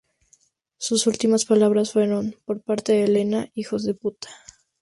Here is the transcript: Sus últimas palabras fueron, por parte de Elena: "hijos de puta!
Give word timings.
Sus 0.77 1.05
últimas 1.05 1.45
palabras 1.45 1.91
fueron, 1.91 2.35
por 2.45 2.59
parte 2.63 2.93
de 2.93 3.03
Elena: 3.03 3.51
"hijos 3.53 3.83
de 3.83 3.93
puta! 3.93 4.29